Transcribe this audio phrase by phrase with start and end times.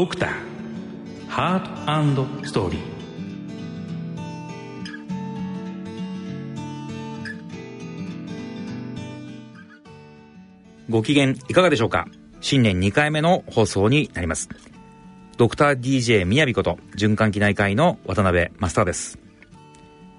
[0.00, 2.80] ドクターハートストーリー。
[10.88, 12.08] ご機嫌いかがでしょうか？
[12.40, 14.48] 新年2回目の放送になります。
[15.36, 19.18] ドクター DJ みやびこと循環器内科医の渡辺マスターです。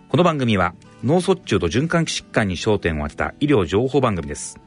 [0.09, 4.59] この番組は脳卒中と循環器疾患に焦点を当てた医療情報番組です。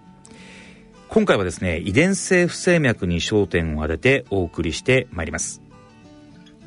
[1.08, 5.62] 今回はですね遺伝性不整脈に焦点を当ててお送りしてまいります。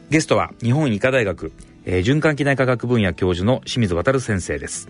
[0.10, 1.52] ゲストは日本医科大学、
[1.86, 4.90] えー、循環器内科学分野教授の清水渉先生です。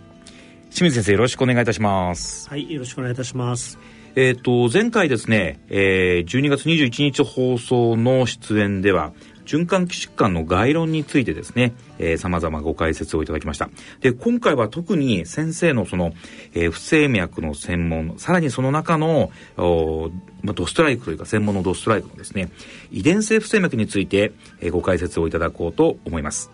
[0.69, 2.49] 清水先生よろしくお願いいたします。
[2.49, 3.79] はいよろしくお願いいたします。
[4.15, 9.13] えっ、ー、と前回ですね、えー、12月21日放送の出演では
[9.47, 13.69] 循環器疾患の概論についてですね、えー、様々ご解説をいただきました。
[14.01, 16.13] で、今回は特に先生のその、
[16.53, 20.11] えー、不整脈の専門、さらにその中の、お
[20.43, 22.51] まあ、ドストライクというか専門のドストライクのですね、
[22.91, 26.51] 遺伝性不整脈について、えー、ご解説をいただこうと思います。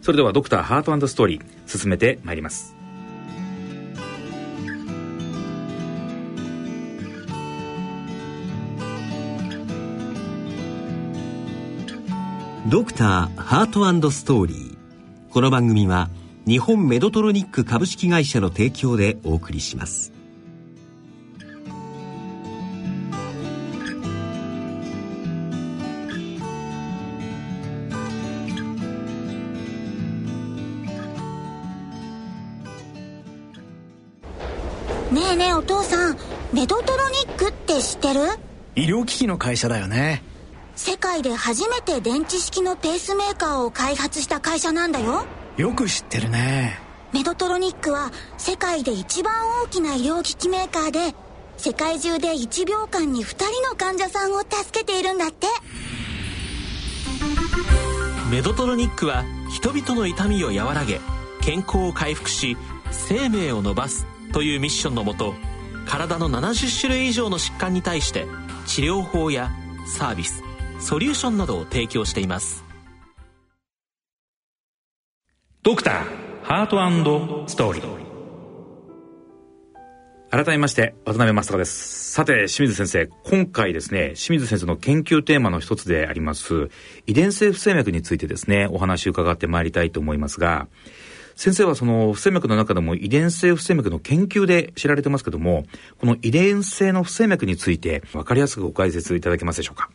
[0.00, 2.79] それではドクターハートストーリー、進めてまいります。
[12.70, 14.76] ドクターハートストーリー。
[15.32, 16.08] この番組は
[16.46, 20.12] 日本メドトロニック株式会社の提供でお送りします。
[35.10, 36.16] ねえねえお父さん
[36.52, 38.20] メドトロニックって知ってる？
[38.76, 40.22] 医療機器の会社だよね
[40.82, 45.26] 世界で初めて電池式のペースメーカーを開発した会社なんだよ。
[45.58, 46.80] よく知ってるね。
[47.12, 51.14] メドトロニックは世界で一番大きな医療機器メーカーで
[51.58, 55.48] 世界中で1秒間に2人の患者さんを助けているんだって。
[58.30, 60.98] メドトロニックは人々の痛みを和らげ
[61.42, 62.56] 健康を回復し
[62.90, 65.34] 生命を伸ばすというミッションのもと
[65.84, 68.26] 体の70種類以上の疾患に対して
[68.66, 69.50] 治療法や
[69.84, 70.42] サービス
[70.80, 72.64] ソリューションなどを提供しています。
[75.62, 76.04] ドクター
[76.42, 78.00] ハートストーリー。
[80.30, 82.12] 改めまして渡辺正孝です。
[82.12, 86.70] さて清水先生今回ですね清水先生の研究テーマの一つであります
[87.06, 90.66] 遺伝性不整脈についてですねお話を伺ってまいりたいと思いますが
[91.36, 95.66] 先生はその不整脈の中でも遺伝性不整脈の研究で知られてますけども
[95.98, 99.90] この遺伝性の不整脈について分かりやすくご解説いただけますでしょうか？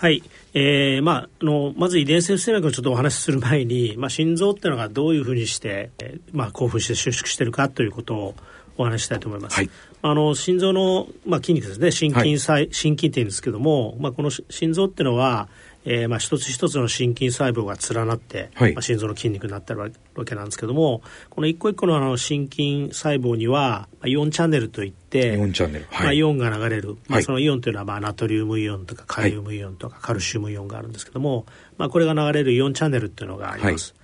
[0.00, 0.22] はい、
[0.54, 8.34] えーまあ、あのまず遺伝性不整脈をちょっとお話しする前に、まあ、心臓っていうのがどういうふうにして、えーまあ、興奮して収縮しているかということを
[8.78, 9.56] お話ししたいと思います。
[9.56, 9.68] はい、
[10.00, 11.90] あの心臓の、まあ、筋肉ですね。
[11.90, 15.50] 心筋細、はい、心筋っていうんですけども、まあ、この心臓っていうのは
[15.84, 31.46] えー、まあ一つ一つの心筋細胞が連なって、はい、まあ、心臓の筋肉になってるわけなんですけどもこの一個一個のあの心筋細胞には、まあ、イオンチャンネルといってイオンチャンネル、はい、まあ、イオンが流れる、まあ、そのイオンというのは、まあ、ナトリウムイオンとかカリウムイオンとか、カルシウムイオンがあるんですけども、
[31.78, 33.94] まあ、これが流れるイオンチャンネルっていうのがあります。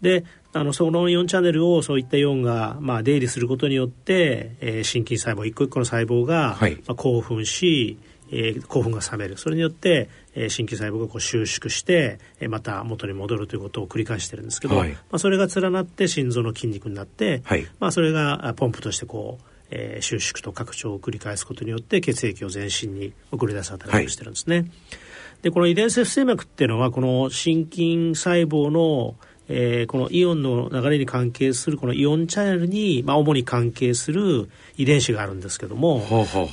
[0.00, 7.98] であのそのイオンチャンネルをそういったイオンが、まあ、出入りすることによって、えー、心筋細胞一個一個の細胞が、はい、まあ、興奮し
[8.30, 9.38] えー、興奮が冷める。
[9.38, 24.56] それによって、えー、神経細胞がこう収縮して、えー、また元に戻るということを繰り返してるんですけど、はい、まあ、それが連なって心臓の筋肉になって、はい、まあ、それがポンプとしてこう、えー、収縮と拡張を繰り返すことによって血液を全身に送り出す働きをしてるんですね。
[24.56, 24.66] はい、
[25.42, 29.16] でこの遺伝性不整脈っていうのはこの心筋細胞の
[29.48, 36.00] えー、このイオンの流れに関係するこのイオンチャンネルに、まあ、主に関係する遺伝子があるんですけども、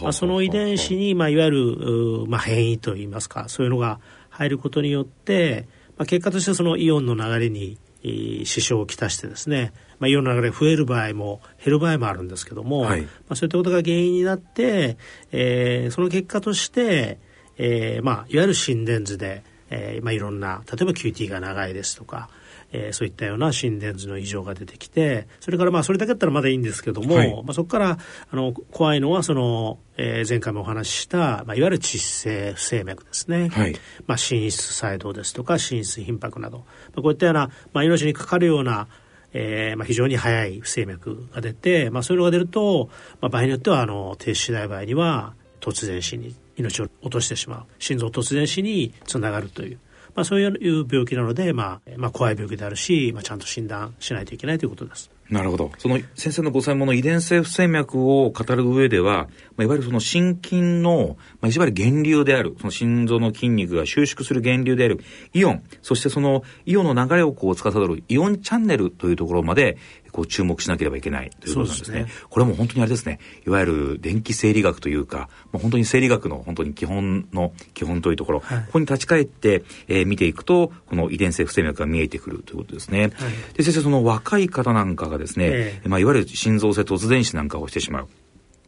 [0.02, 4.00] まあ、その遺伝子に、まあ、いわゆる、まあ、変異といいますかそういうのが
[4.30, 5.68] 入ることによって、
[5.98, 14.98] まあ、結果としてそのイオンの流れに支障をきたしてですね、まあ、イオンの流れが増える場合も減る場合もあるんですけども、はい、まあ、そういったことが原因になって、
[15.32, 17.20] えー、その結果として、
[17.58, 22.30] えーまあ、いわゆる心電図で、えーまあ、いろんな例えば QT が長いですとか
[22.74, 27.98] えー、そういったような心電図の異常が出てきてそれからまあそれだけだったらまだいいんですけども、はい、まあ、そこから
[28.32, 33.76] あの怖いのはその、えー、前回もお話しした、まあ、いわゆる窒性不整脈ですね、はい、
[34.08, 36.66] まあ、心室細動ですとか心室頻拍など、ま
[36.98, 38.88] あ、こういったような、まあ、命にかかるような
[39.36, 47.66] えーまあ、非常に早い不整脈が出て、まあ、そういうのが出ると、まあ、場合によってはあの停止しない場合には突然死に命を落としてしまう。
[47.80, 49.80] 心臓突然死につながるという
[50.16, 55.12] まあ、そういう病気なので、まあまあ、怖い病気であるし、まあ、ちゃんと診断しないといけないということです。
[55.30, 55.72] なるほど。
[55.80, 65.00] その先生のご専門の遺伝性不整脈を語る上では、まあ、いわゆるその心筋の、まあ、いわゆる源流である、その心臓の筋肉が収縮する源流である
[65.34, 69.78] イオン、そしてそのイオンの流れをこう司るイオンチャンネルというところまで、
[70.14, 71.98] こう注目しなければいけないということなんですね。
[72.00, 83.02] すねこれも本当にあれですね、いわゆる電気生理学というか、まあ、本当に生理学の本当に基本の基本というところ、はい、ここに立ち返って、えー、見ていくと、この遺伝性不整脈が見えてくるということですね。
[83.02, 83.12] はい、
[83.56, 88.08] で、先生、その若い方なんかがですね、えー、まあ、いわゆる心臓性突然死なんかをしてしまう。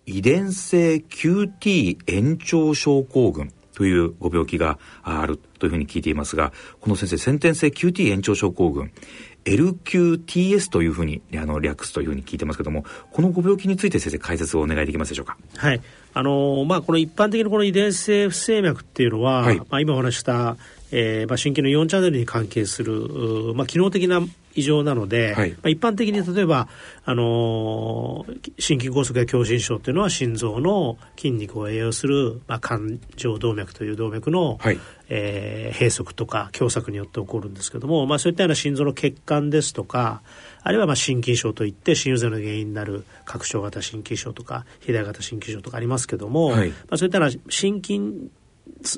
[0.07, 8.91] 遺伝性 QT 延長症候群というご病気があるというふうに聞いていますが、この先生、先天性 QT 延長症候群、
[9.45, 15.38] LQTS というふうにあの略すというふうに聞いてますけども、このご病気について先生解説をお願いできますでしょうか？
[15.57, 15.81] はい。
[16.13, 20.57] あのまあこの一般的なこの遺伝性不整脈っていうのは、はい、まあ今お話した
[20.97, 24.21] えーまあ、心筋の4チャンネルに関係する、まあ、機能的な
[24.53, 26.69] 異常なので、はい、まあ、一般的に例えば、
[27.03, 40.21] あのー、心筋梗塞や狭心症というのは心臓の筋肉を栄養する、まあ、冠状動脈という動脈の、はい、えー、閉塞とか狭窄によって起こるんですけども、まあ、そういったような心臓の血管ですとか
[40.63, 48.30] あるいはまあ心筋症といって心不全の原因になる拡張型心筋症とか肥大型心筋症とかありますけども、はい、まあ、そういったような心筋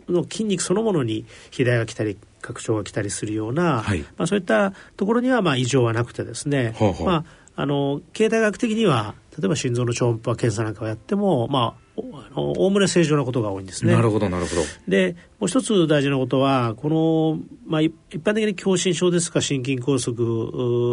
[0.10, 7.25] の筋肉そのものに肥大が来たり拡張が来たりするような、はい、まあ、そういったところにはまあ異常はなくてですね、ほうほうま
[7.56, 11.88] あ、あの経済学的には例えば心臓の超音波検査なんかをやってもまあ
[12.36, 13.94] おおむね正常なことが多いんですね。
[13.94, 14.62] なるほど、なるほど。
[14.88, 20.13] で、もう一つ大事なことは、この、まあ、一般的に狭心症ですか、心筋梗塞、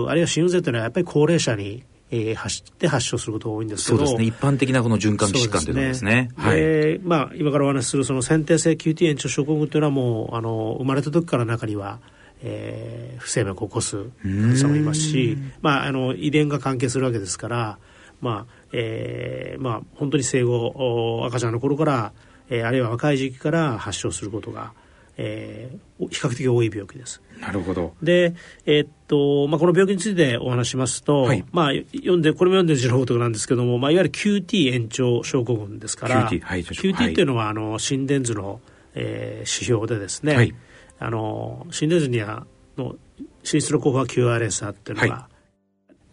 [0.09, 3.99] あるいは心不全というのは、やっぱり高齢者にえー、走って発症することが多いんですけど。
[3.99, 4.25] そうですね。
[4.25, 6.31] 一般的なこの循環器疾患というのはですね。
[6.37, 12.01] はい、まあ、今からお話しするその先天性 QT 延長症候群というのはもうあの生まれた時から中には
[12.47, 17.79] えー、不整脈を起こす患者もいますし、まあ、あの遺伝が関係するわけですから、
[18.21, 22.13] まあえーまあ、本当に生後赤ちゃんの頃から、
[22.51, 24.73] えー、あるいは若い時期から発症することが
[25.17, 27.23] えー、比較的多い病気です。
[27.41, 27.95] なるほど。
[28.03, 28.35] で、
[28.67, 38.61] えー、っと、まあ、この病気についてお話しますと、はい、まあ、読んで、これも読んでる情報とかなんですけども、まあ、いわゆる QT 延長症候群ですから、QT、はい、QT っていうのは、あの、心電図の、
[38.95, 40.55] えー、指標でですね、はい、
[40.99, 42.47] あの、心電図には、
[42.77, 42.97] の、
[43.43, 45.29] 心室の興奮は QRS っていうのが、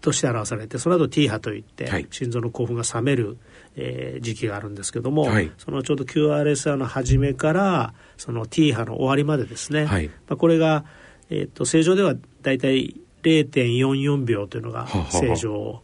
[0.01, 3.38] として表されてその後 T 波といって、心臓の興奮が冷める、
[3.75, 10.85] えー、時期があるんですけども、はい、そのちょうど QRS の始めからその T 波の終わりまでですね、はい、まあ、これが、
[11.29, 15.79] えーと、正常では大体0.44秒というのが正常はは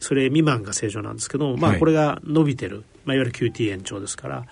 [0.00, 4.46] それ未満が正常なんですけども、まあ、これが伸びてる、まあ、いわゆる QT 延長ですから、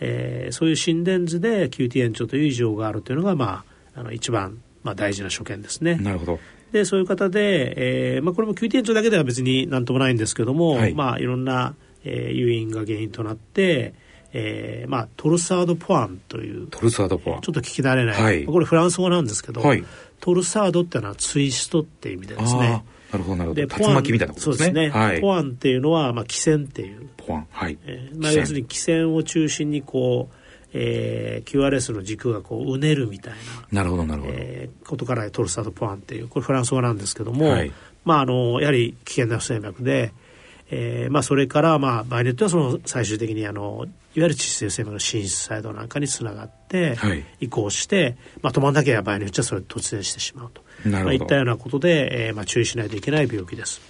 [0.00, 5.96] えー、そういう心電図で QT 延長という異常があるというのが、まあ、あの一番、まあ、大事な所見ですね。
[5.96, 6.38] なるほど。
[6.72, 10.94] でそういう方で、えーまあ、これも QT 延長だけでは別になんともないんですけども、はい。
[10.94, 11.74] まあ、いろんな、
[12.04, 13.94] えー、誘因が原因となって、
[14.32, 17.40] えーまあ、トルサード・ポアンというトルサード・ポアン。
[17.42, 19.84] ちょっと聞き慣れない、はい、これフランス語なんですけど、はい、
[20.20, 22.84] トルサードっていうのはツイストっていう意味でですね。
[23.12, 23.62] なるほどなるほど。
[23.62, 24.66] 竜巻みたいなことですね。
[24.66, 27.08] そうですね、はい、ポアンっていうのは、まあ、汽船っていう。
[27.18, 30.34] ポアンはい、えーまあ、要するに汽船を中心にこう
[30.74, 33.34] えー、QRS の軸がこううねるみたい
[33.72, 37.72] ななるほどなるほど、えー、ことからトルサード・ポアンっていうこれフランス語なんですけども、はい、
[38.04, 40.12] まああのやはり危険な不整脈で、
[40.74, 43.84] えーまあ、それからまあ場合によってはその最終的にあの
[44.14, 46.96] いわゆる窒息性の心室細動なんかにつながって
[47.40, 53.80] 移行して、まあ、止まんなきゃ場合によってはそれ突然してしまうとまあ、いったようなことで、えーまあ、注意しないといけない病気です。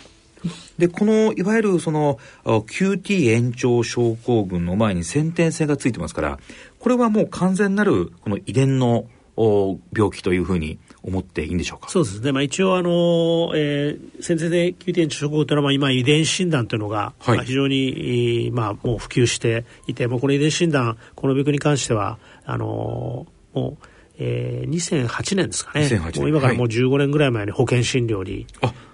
[0.76, 6.38] で、この、いわゆるその、QT 延長症候群の前に先天性がついてますから、
[6.80, 9.06] これはもう完全なる、この遺伝の
[9.36, 11.88] 病気というふうに思っていいんでしょうか？
[11.90, 23.86] そうですね、まあ、一応あの、えー、先生で QT 延長症候群というのは、まあ、今遺伝子診断というのが、はい、まあ、非常に、まあ、もう普及していてもうこの遺伝子診断この病気に関してはあのもう
[24.18, 25.88] えー、2008年ですかね。
[26.16, 28.46] もう今からもう15年ぐらい前に保険診療に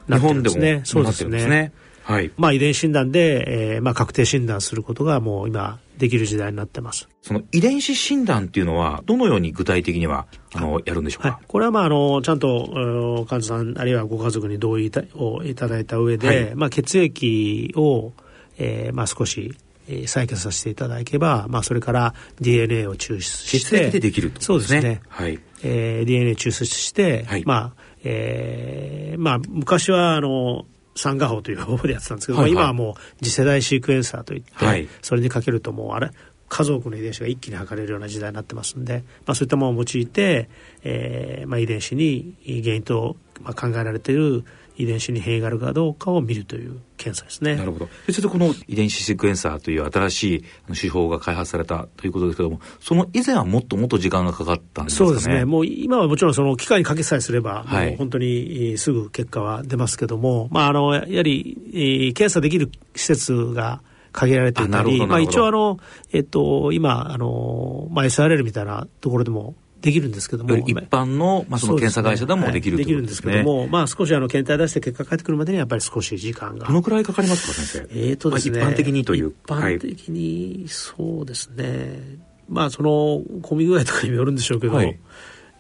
[0.07, 0.75] なってるんですね。
[0.75, 1.73] はい、そうですね。
[2.05, 2.31] はい。
[2.39, 7.09] まあ遺伝診断で、えー、まあ確定診断することがもう今できる時代になってます。
[7.23, 11.29] その遺伝子診断っていうのはどのように具体的にはあのやるんでしょうか？
[11.31, 18.13] はい、これはまああのちゃんと患者さんあるいはご家族に同意をいただいた上で、はい、まあ血液を、
[18.57, 19.55] えー、まあ少し
[19.91, 23.91] えー、採血させていただけば、まあ、それから DNA を抽出して。
[23.91, 25.01] でできると、ね、そうですね。
[25.09, 25.41] はい。
[25.63, 30.67] えー、DNA 抽出して、はい、まあ、えー、まあ、昔は、あの、
[30.99, 36.11] 三画法という方法でやってたんですけど、はいはい、今はもう次世代シークエンサーといって、はい、それにかけるともうあれ
[36.49, 40.49] 家族の遺伝子が一気に測れるような時代になってますんで、まあ、そういったものを用いて、
[40.83, 44.45] えーまあ、遺伝子に原因と、まあ、考えられている
[44.79, 47.57] 遺伝子に変異があるかどうかを見るという検査ですね。
[47.57, 47.89] なるほど。
[48.11, 50.45] それでこの遺伝子シークエンサーという新しい
[50.81, 55.09] 手法が開発されたということですけども、その以前はもっともっと時間がかかったんですかね？
[55.09, 55.45] そうですね。
[55.45, 63.83] もう今はもちろんその機械にかけさえすれば、はい、もう本当にすぐ結果は出ますけども、まああの、やはり、検査できる施設が
[64.13, 65.79] 限られていたり、まあ一応あの、
[66.13, 70.57] えっと、今、あの、まあ SRL みたいなところでもできるんですけども。
[70.57, 76.67] 一般の,、まあその検査会社でもできる、ねはい、できるんですけども、まあ、少しあの検体出して結果返ってくるまでにやっぱり少し時間が。
[76.67, 77.99] どのくらいかかりますか先生？
[77.99, 79.31] えっ、ー、とですね、まあ、一般的にという。
[79.31, 82.19] 一般的にそうですね、
[82.49, 84.99] まあその混み具合とかにもよるんでしょうけど、はい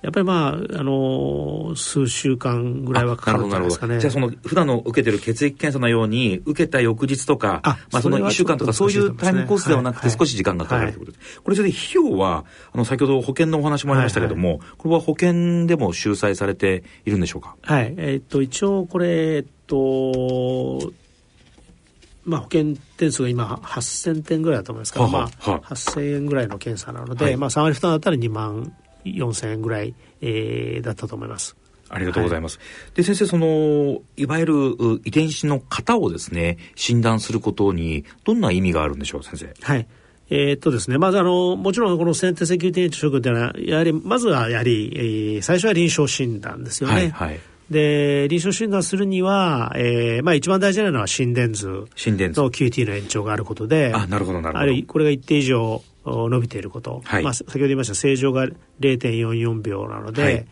[0.00, 3.98] やっぱりまあ、あの数週間ぐらいはかかるんじゃないですかね。
[3.98, 11.40] じゃあその、普段の受けてる血液検査のように、受けた翌日とか、あまあその1週間とか、そういうタイムコースではなくて少し時間がかかるということです。
[11.40, 17.56] これそれで費用は、あの、先ほど保険のお話もありましたけども、これは保険でも収載されているんでしょうか？
[17.62, 17.92] はい。
[17.96, 20.92] えっと、一応これ、えっと、
[22.24, 28.72] まあ、保険点数が今8000点ぐらいだと思いますから、まあ、8000円ぐらいの検査なので、まあ、3割負担だったら2万
[29.04, 31.56] 4000円ぐらい、えー、だったと思います。
[31.90, 32.58] ありがとうございます。
[32.58, 34.54] はい、で、先生、その、いわゆる
[35.04, 39.54] 遺伝子の型をですね、診断することに、どんな意味があるんでしょう、先生？
[39.62, 39.86] はい。
[40.30, 46.94] えー、っとですね、まずあの、もちろんこの先天性 QTH 食というのは、やはり、まずはやはり、えー、最初は臨床診断ですよね。
[46.94, 47.40] はい、はい。
[47.70, 51.84] で、臨床診断するには、えー、まあ一番大事なのは心電図。
[51.94, 52.40] 心電図。
[52.40, 54.72] の QT の延長があることで、あ、なるほどなるほど。
[54.72, 58.46] あるこれが一定以上伸びていること、はい、まあ、先ほど言いました正常が
[58.80, 60.46] 0.44秒なので、はい、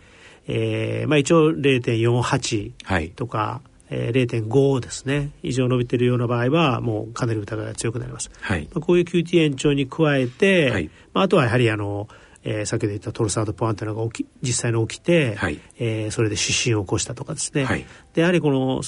[0.49, 3.71] えー、まあ、一応0.48とか、はい。
[3.89, 5.31] えー、0.5ですね。
[5.45, 8.65] 以上伸びているような場合はもうかなり疑いが強くなります、はい。
[8.65, 10.91] まあ、こういう QT 延長に加えて、はい。
[11.15, 12.09] まあ、あとはやはりあの、
[12.49, 15.61] えー、先ほど言ったトルサードポアンというのが起き実際に起きて、はい。
[15.79, 17.85] えー、それで湿疹を起こしたとかですね、はい、
[18.15, 18.83] でやはりこの、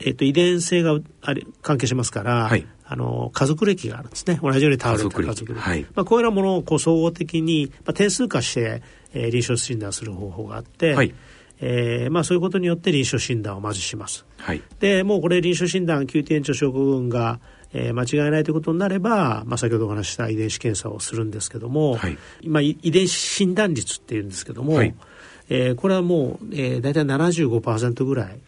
[0.00, 4.40] えーと、遺伝性があり関係しますから、はい、あの家族歴があるんですね。
[4.42, 5.60] 同じように倒れた家族歴。
[5.60, 5.86] はい。
[5.94, 11.14] まあ、こういうようなものをこう総合的に、まあ、点数化して、えー、臨床診断する方法があって、はい。
[11.60, 17.38] えーまあ、そういうことによって臨床診断をまずします、はい、でもうこれ臨床診断9点長症候群が、
[17.74, 24.94] えー、間違いないということになれば、まあ、先ほどお話した遺伝子検査をするんですけども、はい、今遺伝子診断率っていうんですけども、はい。
[25.50, 28.38] えー、これはもう、えー、大体75%ぐらい。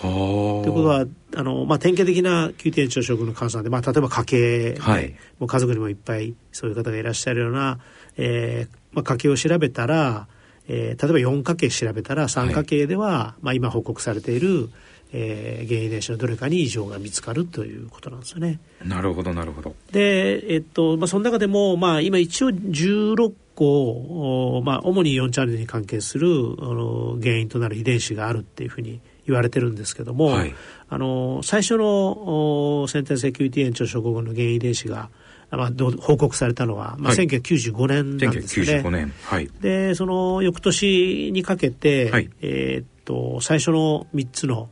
[0.00, 7.78] ということはあの、まあ、典型的な宮廷朝食の換算で、まあ、例えば家系、はい、もう家族にもいっぱいそういう方がいらっしゃるような、
[8.18, 10.28] えーまあ、家系を調べたら、
[10.68, 14.68] えー、例えば4家系調べたら3家系では、はい、まあ、今報告されている、
[15.18, 18.60] えー、原因遺伝子のどれかに異常が見つかるということなんですよね。
[18.84, 19.74] なるほどなるほど。
[19.90, 30.54] で、えっとまあ、その中でも、まあ、今一応16個、まあ、主に4チャンネルに関係するあの原因となる遺伝子があるっていうふうに言われてるんですけども、はい、
[30.90, 35.08] あの最初の先天性 QT 炎症症候群の原因遺伝子が
[35.50, 35.70] まあ、
[36.00, 38.66] 報告されたのは、まあ、1995年なんですね。
[38.82, 39.12] 1995年。
[39.22, 39.48] はい。
[39.60, 44.68] で、その翌年にかけて、はい、えー、っと、最初の3つの、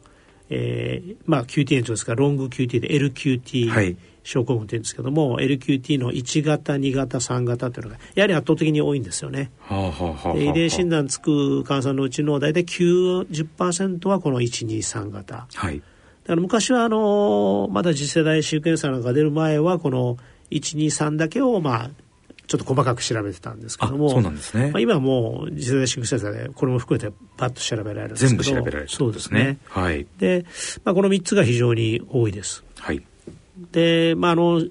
[0.50, 9.50] えー、まあ QT 炎症ですから、ロング QT で LQT 症候群っていうんですけども、LQT の1型、2型、3型というのが、やはり圧倒的に多いんですよね。
[9.60, 15.46] はあはあはあ、遺伝診断つく患者さんのうちの大体90%はこの1、2、3型。
[15.54, 15.82] はい。
[16.24, 20.16] だから昔はあのまだ次世代シークエンサーなんか出る前はこの
[20.50, 21.90] 1、2、3だけをまあ
[22.46, 24.70] ちょっと細かく調べてたんですけども、そうなんですね。
[24.70, 29.58] まあ、今はもう次世代シンクセンサーでこれも含めてパッと調べられるんですけど全部調べられる、そうですね。
[29.68, 30.06] はい。
[30.18, 30.44] で、
[30.84, 32.64] まあ、この3つが非常に多いです。
[32.78, 33.02] はい。
[33.72, 34.62] で、まあ、あの、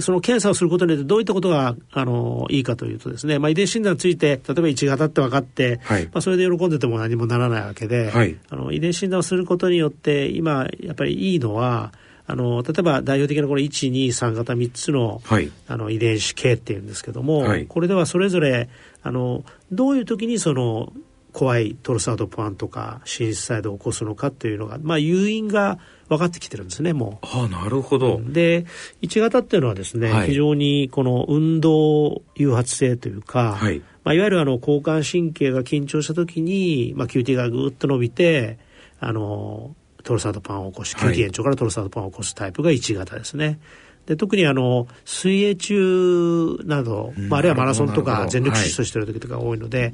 [0.00, 11.92] その検査をすることによってどういったことがあのいいかというとですね、まあ、遺伝子診断について例えば1型って分かって、はい、まあ、それで喜んでても何もならないわけで、はい、あの遺伝子診断をすることによって今やっぱりいいのは
[12.30, 18.68] あの例えば代表的なこの123型3つの,、はい、あの遺伝子系っていうんですけども、はい、これではそれぞれ
[19.02, 20.92] あのどういう時にその
[21.32, 27.26] 怖いトルサードパンとか心室細動を起こすのかというのが、まあ、誘因が分かってきてるんですねもう。
[27.26, 28.20] あなるほど。
[28.24, 28.64] で
[29.02, 33.80] 1型っていうのはですね、はい、非常にこの運動誘発性というか、はい。
[34.04, 38.58] まあ、いわゆるあの交感神経が緊張した時に、まあ、QT がぐっと伸びて
[39.00, 39.74] あの
[40.10, 43.60] トロサードパンを起こし、QT 延長からトロサードパンを起こすタイプが1型ですね。
[44.06, 49.92] で特にあの水泳中など、まあ、あるいはマラソンとか全力疾走してる時とか多いので、はい、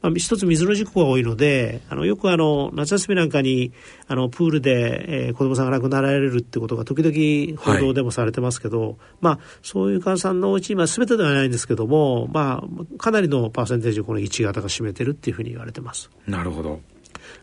[0.00, 3.72] まあ、一つ水の事故が多いのであのよくあの夏休みなんかに
[4.08, 16.10] あのプールで、えー、子供さんが亡くなられるってことが時々報道でもされてますけど、はい、まあ、そういう患者さんのうち、まあ、全てではないんですけども、まあ、かなりのパーセンテージこの1型が占めてるっていうふうに言われてます。
[16.26, 16.80] なるほど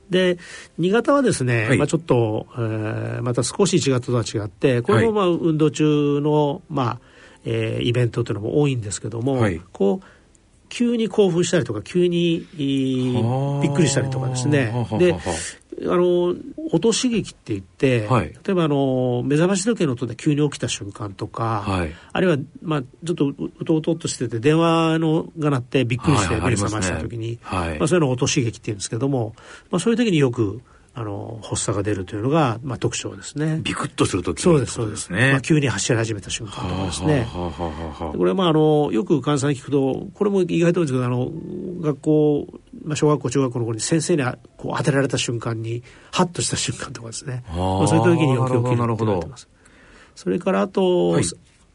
[0.09, 0.37] で
[0.79, 1.77] 2型はですね、はい。
[1.77, 6.99] まあ、ちょっと、えーまた少し1型とは違ってこれもまあ運動中の、まあ
[7.45, 9.61] えーイベントというのも多いんですけども、はい。
[9.71, 10.05] こう
[10.69, 14.71] 急に興奮したりとか急にびっくりしたりとかですね。
[14.99, 15.15] で
[15.83, 16.35] あの
[16.71, 18.27] 音刺激って言って、はい。
[18.27, 21.93] 例えばあの目覚まし時計の音で急に起きた瞬間とか、はい。
[22.11, 27.79] あるいは、まあ、ちょっとううとうとっとしてて電話のが鳴ってびっくりして目覚ました時に、はい。
[27.79, 29.35] まあ、そういうのを音刺激って言うんですけども、
[29.69, 30.61] まあ、そういう時によく
[30.93, 33.59] あの発作が出るというのが、まあ、特徴ですね。
[33.63, 35.31] ビクッとするときそうですそうですね。
[35.31, 37.27] まあ、急に走り始めた瞬間とかですね。
[37.31, 41.29] これはまああのよく患者さんに聞くとこれも意外とですけどあの
[41.81, 42.47] 学校、
[42.83, 44.23] まあ、小学校中学校の頃に先生に
[44.57, 49.47] こう当てられた瞬間にハッとした瞬間とかですねまあ、そういう時によく起きるって言なるほどわれてます
[50.15, 51.23] それからあと、はい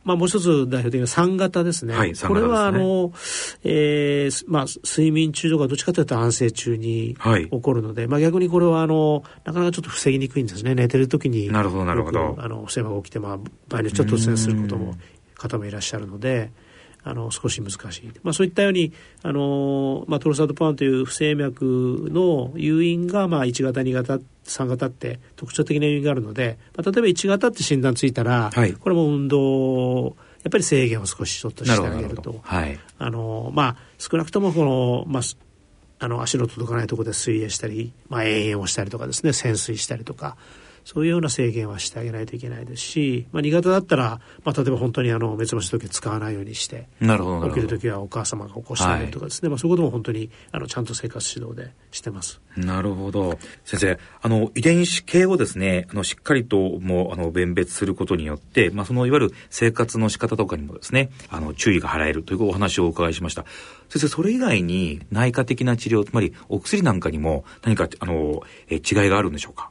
[0.04, 2.28] まあ、もう一つ代表的な3型ですね、はい3型ですね。
[2.28, 3.12] これはあの、
[3.64, 7.48] えーまあ、睡眠中とかどっちかというと安静中にはい。
[7.48, 10.74] 起こるので、まあ、逆にこれはあのなかなかちょっと防ぎにくいんですね。
[10.74, 12.36] 寝てる時になるほどなるほど。
[12.38, 14.94] あの不正が起きて、まあ、場合によっては突然することも
[15.34, 16.52] 方もいらっしゃるので
[17.04, 18.92] あの少し難しい、まあ、そういったように
[19.22, 28.72] あの、まあ、トロサートパンという不整脈の誘因が、まあ、1型2型3型って特徴的な要因があるので、まあ、例えば1型って診断ついたら、はい。
[28.72, 32.22] これも運動やっぱり制限を少しちょっとしてあげると。
[32.22, 32.40] ど。
[32.42, 32.78] はい。
[32.98, 35.38] あのまあ少なくともこの、まあ、す
[35.98, 40.36] あの足の届かないところで水泳したり、まあ、遠泳をしたりとかですね潜水したりとか
[40.84, 52.40] そういうような制限はしてあげないといけないですし、まあ、2型だったら、まあ、例えば本当にあの目覚まし時計使わないようにしてなるほど起ほどきる時はお母様が起こしてあげるとかですね、まあ、そういうことも本当にあのちゃんと生活指導でしてます。
[52.56, 53.38] なるほど。
[53.64, 63.44] 先生、あの、遺伝子系をですね、あの、しっかりともう、あの、弁別することによって、まあ、その、いわゆる生活の仕方とかにもですね、あの、注意が払えるというお話をお伺いしました。
[63.88, 69.70] 先生、それ以外に内科的な治療、つまりお薬なんかにも何か、あの、え違いがあるんでしょうか？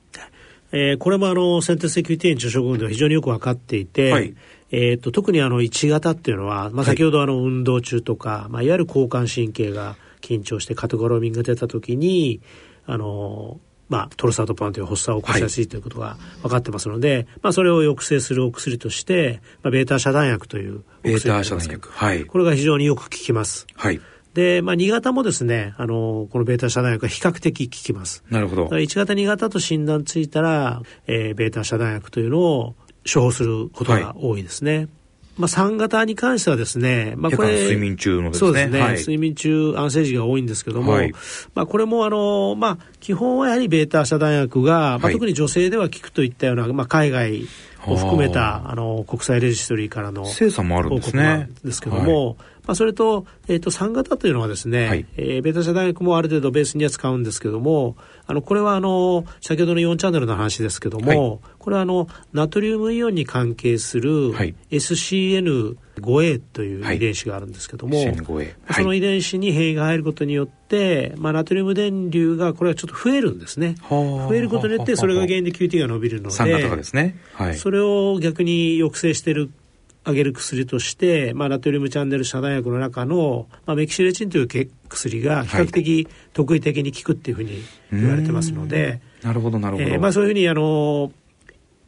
[0.74, 4.34] えーこれもあの先天性 QT 炎受症群では非常によく分かっていて、はい
[4.72, 12.42] えー、と特にあの1型っていうのは、まあ、先ほどあの運動中とか、まあ、いわゆる交感神経が緊張してカテゴロミンが出た時に
[12.86, 21.90] あのまあ、トロサートパンという発作を起こしやすいということが分かってますので、まあ、それを抑制するお薬として、まあ、ベータ遮断薬というおベー薬がありますタ遮断薬。
[21.92, 22.26] はい。
[22.26, 23.68] これが非常によく効きます。
[23.76, 24.02] はい。
[24.34, 28.24] で、まあ、2型もですね、あの、このベータ遮断薬が比較的効きます。
[28.30, 28.82] なるほどだから。
[28.82, 32.76] 1型2型と診断ついたら、えーベータ遮断薬というのを
[33.12, 34.88] 処方することが多いですね。
[35.38, 41.12] まあ、3型に関してはですね、まあ、これ睡眠中のですねそうですね、はい睡眠中安静時が多いんですけども、はい
[41.56, 47.48] まあ、これもあの、まあ、基本はやはりベータ遮断薬が、まあ、はい特に女性では効くといったような、まあ、海外
[47.88, 51.24] を含めはたあの国際レジストリーからの精査もあるん報ですね。
[51.24, 55.06] 告なんですけども、まあ、それと,、えー、と3型というのはですね、はい。
[55.18, 64.56] えーベータ遮断薬もある程度ベースには使うんですけどもあのこれはあの先ほどの4チャンネルの話ですけども、これはあのナトリウムイオンに関係するはい
[66.02, 73.76] SCN5A という遺伝子があるんですけども、CN5A その遺伝子に変異が入ることによって、まあ、ナトリウム電流がこれはちょっと増えるんですね。
[73.82, 77.18] はあ増えることによってそれが原因で QT が伸びるので3型がですね。
[77.34, 77.58] はい。
[77.58, 79.52] それを逆に抑制してる
[80.06, 89.90] 上げる薬として、まあ、ナトリウムチャンネル遮断薬の中の、まあ、メキシレチンというけ薬が比較的特異的に効くっていうふうに言われてますので、なるほど、なるほど。
[89.90, 91.12] えーまあ、そういうふうにあの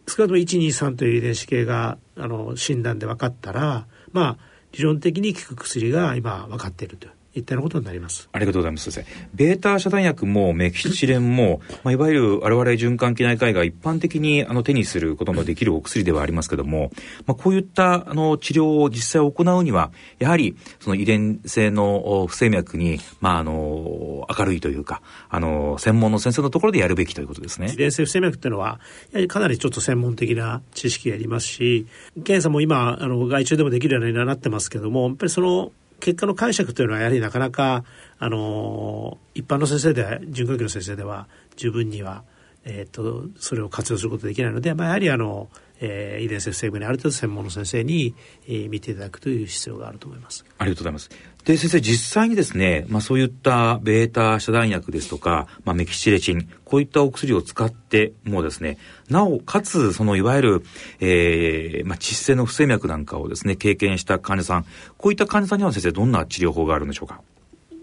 [0.08, 4.38] 少なくとも123という遺伝子系があの診断で分かったら、まあ、
[4.72, 8.30] 理論的に効く薬が今分かっているといったようなことになります。
[8.32, 9.28] ありがとうございます、先生。
[9.34, 16.92] ベータ遮断薬もメキシレンも、まあ、いわゆる我々循環器内科医が一般的にあの手にすることのできるお薬ではありますけども、
[17.26, 27.78] まあ、こういったあの治療を実際行うには、やはりその遺伝性のお不整脈に、まあ、あの、明るいというか、あの、専門の先生のところでやるべきということですね遺。
[27.78, 28.80] 伝性不整脈っていうのは
[29.12, 31.88] やはりかなりちょっと専門的な知識がありますし
[32.24, 37.84] 検査も今あの外注でもできるようになってますけどもやっぱりその結果の解釈というのはやはりなかなか
[38.20, 42.24] あの一般の先生では循環器の先生では十分には、
[42.64, 48.16] えー、とそれを活用することできないので、まあ、やはりあの、えー遺伝性不整分にある程度専門の先生に、
[48.48, 50.46] えー見ていただくという必要があると思います。
[50.58, 51.10] ありがとうございます。
[51.46, 58.78] で、先生、実際にですね、まあそういったベータ遮断薬ですとか、まあメキシレチン、こういったお薬を使ってもですね、
[59.10, 60.64] なおかつ、そのいわゆる、
[61.00, 64.66] えー、まあ窒性の不整脈なんかをですね、経験した患者さん、
[64.98, 67.22] こういった患者さんには先生、どんな治療法があるんでしょうか？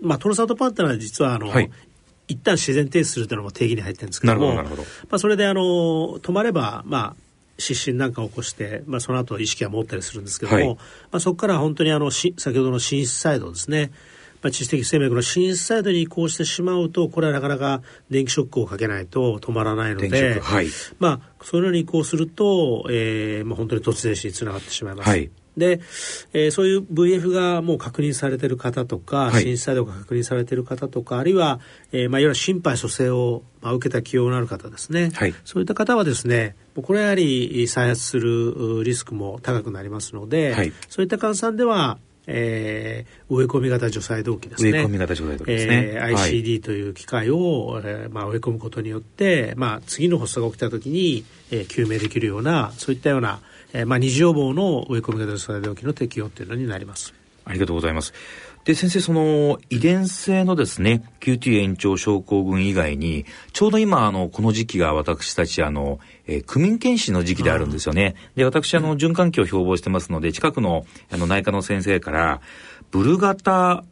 [0.03, 1.70] まあ、トロサートパンってのは実はあの、はい。
[2.29, 4.62] 一旦自然停止するというのも定義に入ってるんですけどもどど。
[4.64, 4.72] ま
[5.12, 5.61] あ、それであの
[6.20, 7.16] 止まれば、まあ、
[7.62, 10.68] 失神なんかを起こして、まあ、その後意識は持ったりするんですけども、はい。
[10.68, 10.77] ま
[11.12, 13.92] あ、そこから本当にあのし先ほどの心室細動ですね、
[14.42, 20.66] まあ、知的生命の心室細動に移行してしまうとこれはなかなか電気ショックをかけないと止まらないので、はい、
[20.98, 25.09] まあ、そういうのに移行すると、えーまあ、本当に突然死につながってしまいます。
[25.09, 25.80] はいで、
[26.32, 31.60] えー、そういう VF がもう確認されている方とか、はい、心室細動が確認されている方とか、あるいは、
[31.92, 44.70] えー、まあ、いわゆる心肺蘇生を、まあ、受けた起用のある方ですね、はい、そういった方はですね、これはやはり再発するリスクも高くなりますので、はい、そういった患者さんでは、えー、植え込み型除細動器ですね。
[44.70, 45.90] 植え込み型除細動器ですね。
[45.94, 53.40] えー、ICD という機械を、えー、まあ、植え込むことによって、まあ、次の発作が起きたときに、えー、救命できるような、そういったような、
[53.72, 57.14] えー、まあ、二次予防の植え込み型除細動器の適用というのになります。
[57.44, 58.12] ありがとうございます。
[58.64, 68.14] で、先生、その遺伝性のですね、QT 延長症候群以外に、ちょうど今、あの、この時期が私たち、あの、えー、区民検診の時期であるんですよね。
[68.37, 72.40] で、私、あの、循環器を標榜してますので、近くの、あの、内科の先生から、
[72.92, 73.85] ブル型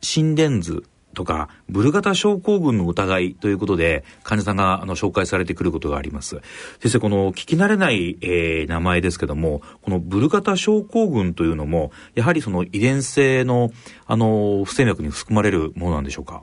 [0.00, 6.40] 心電図とか、ブル型症候群の疑いということで、患者さんがあの紹介されてくることがあります。
[6.80, 13.70] 先生、この聞き慣れない、えー、名前ですけども、このブル型症候群というのも、やはりその遺伝性の、
[14.06, 16.42] あの、不整脈に含まれるものなんでしょうか？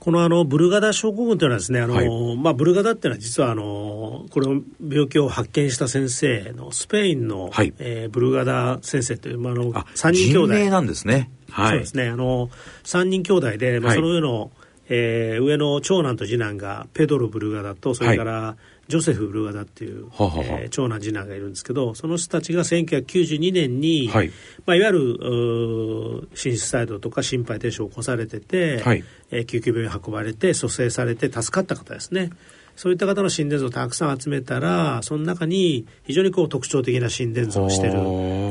[0.00, 10.70] このあのブルガダ症候群というのはですねあの、はい、まあ、ブルガダっていうのは実はあのこの病気を発見した先生のスペインの、はい、えー、ブルガダ先生という、まあ、あの3人兄弟。
[10.70, 12.08] なんですね、はい、そうですね。
[12.08, 12.48] あの
[12.84, 14.50] 3人兄弟で、まあ、その上の、はい、
[14.88, 18.56] えー、上の長男と次男がペドロ・ブルガダとそれから、
[18.90, 24.30] ジョセフ・ブルガダっていう、はははえー、長男次男がいるんですけどその人たちが1992年に、はい
[24.66, 32.30] まあ、いわゆる心室細動とか心肺停止を起こされてて、はいえー、救急病院に運ばれて蘇生されて助かった方ですね。
[32.76, 38.00] そういった方の心電図をたくさん集めたらその中に非常にこう特徴的な心電図をしている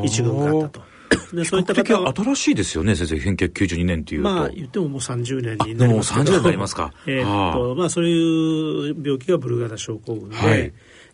[0.06, 0.89] 一群があったと。
[1.34, 4.30] でそういった方は新しいですよね先生1992年っていうと。
[4.30, 6.24] まあ言ってももう30年になりますけど。
[6.24, 6.94] もう30年になりますか。
[7.08, 10.74] えっとまあそういう病気がブルガダ症候群で、はい、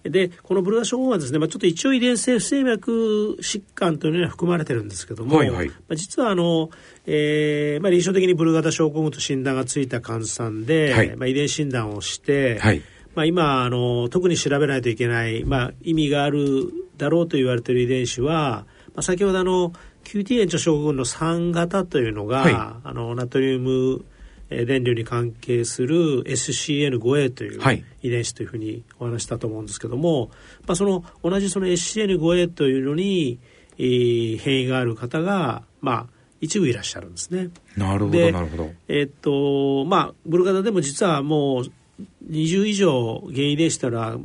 [0.10, 6.70] でこのブルガダ症候群はですね、まあ、ちょっと一応遺伝性不整脈疾患というのは含まれてるんですけども、はいはい、まあ、実はあの、
[7.06, 12.82] えーまあ、臨床的にブルガダ症候群と診断がついた患者さんで、はい、まあ、遺伝診断をして、はい。
[13.16, 19.72] まあ、今あの特に調べないといけない、まあ、意味があるだろうと言われている遺伝子は、まあ、先ほどあの
[20.06, 24.06] QT 炎症症候群の3型というのが、はい、あのナトリウム
[24.50, 30.30] 電流に関係する SCN5A という遺伝子というふうにお話したと思うんですけども、
[30.68, 33.40] まあ、その同じその SCN5A というのに、
[33.78, 36.06] えー、変異がある方が、まあ、
[36.42, 37.50] 一部いらっしゃるんですね。
[37.76, 38.72] なるほどなるほど。
[38.88, 44.18] えー、っとまあブルガダでも実はもう20以上原因遺伝子というのは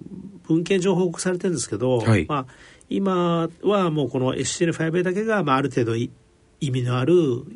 [0.47, 2.47] 文献上報告されてるんですけど、はい、まあ
[2.91, 6.11] 今はもうこの SCN5A だけが、まあ、ある程度意
[6.61, 7.15] 味のある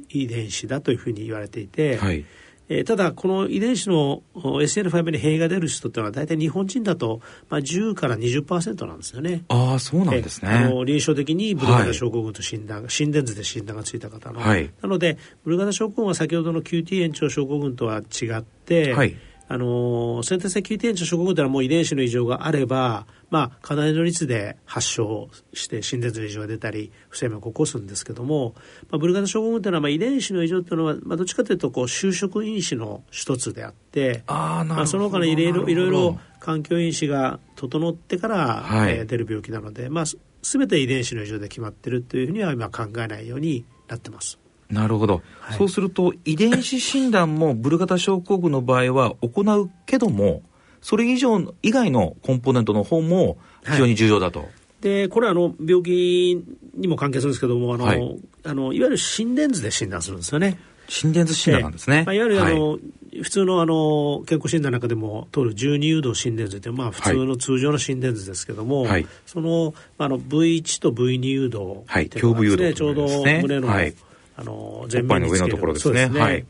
[0.08, 2.24] 遺伝子だというふうに言われていて、はい、
[2.68, 7.20] えー、ただこの遺伝子の SCN5A に変異が出る人っていうのは大体日本人だと、
[7.50, 9.44] まあ、10から20%なんですよね。
[9.48, 10.50] ああそうなんですね。
[10.50, 19.16] あの臨床的にブルガダ症候群と診断、はい、心電図で診断がついた方の、はい、なのでブルガダ症候群は先ほどの QT 延長症候群とは違って、はい
[19.46, 28.54] あの先天性 QT 炎症症候群というのはもう遺伝子の異常があれば、まあ、かなりの率で発症して心電図の異常が出たり不整脈を起こすんですけども、
[28.90, 40.04] まあ、ブルガダ症候群というのは、まあ、遺伝子の異常というのは、まあ、どっちかというとこう就職因子の一つであってあまあ、その他のいろいろいろいろ環境因子が整ってから、はい、えー、出る病気なので、まあ、
[40.42, 44.43] 全て遺伝子の異常で決まっているというふうには今考えないようになってます。
[44.70, 50.42] なるほど、はい、そうすると遺伝子診断もブルガダ症候群の場合は行うけども
[50.80, 54.40] それ以上以外のコンポーネントの方も非常に重要だと。
[54.40, 54.48] はい、
[54.82, 60.58] でこれはあの病気にも関係するんですけどもあの、はい、あのいわゆる心電図で診断するんですよね。
[60.88, 62.02] 心電図診断なんですね。
[62.04, 62.78] まあ、いわゆるあの、は
[63.12, 73.94] い、普通のあの健康診断の中でも通る12誘導心電図って、まあ、普通の通常の心電図ですけども、はい、そのあの V1 と V2 誘導っていうのがですね、ちょうど胸の、はい
[74.36, 76.08] あの前面につけるのところですね。
[76.08, 76.20] ね。
[76.20, 76.44] はい、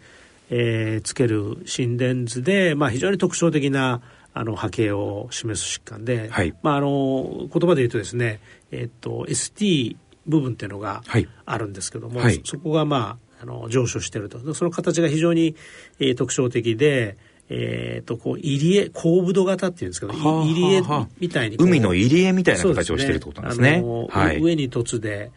[0.50, 4.00] えー、つける心電図で、まあ、非常に特徴的な
[4.32, 8.40] あの波形を示す疾患で、はい、まあ、あの言葉で言うとですね、
[8.72, 11.02] えっと ST 部分っていうのが
[11.44, 14.54] あるんですけども、はい、そこがまああの上昇していると。
[14.54, 15.54] その形が非常に、
[15.98, 17.16] えー、特徴的で、
[17.48, 20.82] えー、とこう入り江後部度型っていうんですけど入り江
[21.20, 23.80] みたいに海の入り江みたいな形をしているってことなんですね。
[23.80, 24.06] すね。
[24.10, 25.30] はい、上に凸で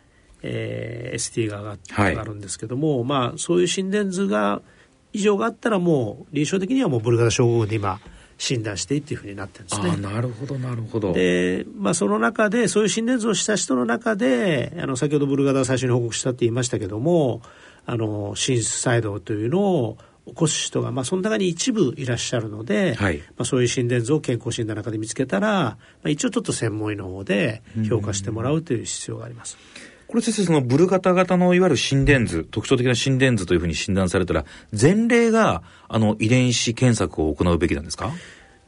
[0.44, 4.62] えー、ST が上がるんですけども、はい、まあそういう心電図が
[5.14, 8.00] 異常があったらもう臨床的にはもうブルガダ症候群で今
[8.38, 9.98] 診断していいっていうふうになってるんですね。
[9.98, 11.14] なるほどなるほど。
[11.14, 17.42] で、まあその中でそういう心電図をした人の中であの先ほどブルガダを最初に報告したって言いましたけども
[17.86, 19.98] あの心室細動というのを
[20.28, 29.58] 起こす人が、まあ、その中に一部いらっしゃるので、はいまあ、そういう心電図を健康診断の中で見つけたら、まあ、一応ちょっと専門医の方で評価してもらうという必要があります。
[30.08, 38.12] これ先生、そのブルガタ型のいわゆる心電図、特徴的な心電図というふうに診断されたら、前例が、あの、遺伝子検索を行うべきなんですか？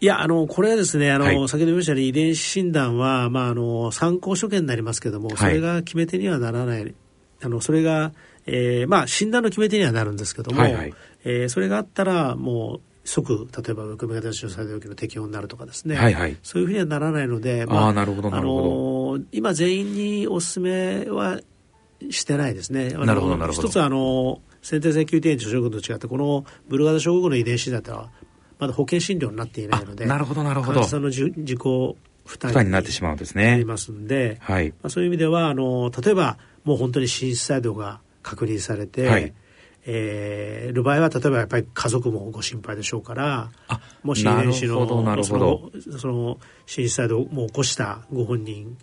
[0.02, 1.36] いや、あの、これはですね、あの、はい。
[1.47, 6.93] 先ほど言いましたように遺伝子診断は、まあ、あの、参考所見になりますけども、それが決め手にはならない。
[7.41, 8.12] あの、それが、
[8.45, 10.93] えーまあ、診断の決め手にはなるんですけども、はいはい。
[11.25, 16.38] えーそれがあったら、もう、即、例えば、組型治療作動器の適用になるとかですね、はいはい。
[16.43, 21.39] そういうふうにはならないので、あーなるほどなるほあの今、全員にお勧めは
[22.12, 22.89] してないですね。
[22.89, 23.67] なるほどなるほど。
[23.67, 28.12] 一つは、あの、先天性 QT 炎症候群と違って、このブルガダ症候群の遺伝子だとは、
[28.60, 30.74] まだ保険診療になっていないので、あなるほどなるほど。
[30.74, 31.58] 患者さんの自己
[32.26, 33.52] 負担になってしまうんですね。
[33.52, 34.69] なりますんで、はい。
[34.69, 39.34] まあ、そういう意味ではあの例えばもう本当に心室細動が確認されて、はい
[39.91, 44.88] えーいる場合は例えばやっぱり家族もご心配でしょうからあもし遺伝子の
[45.23, 48.78] そのその心室細動を起こしたご本人、